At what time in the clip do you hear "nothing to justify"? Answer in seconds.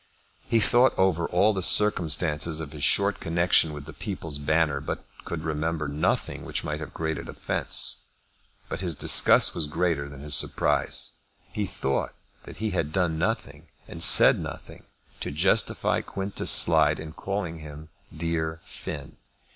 14.39-16.01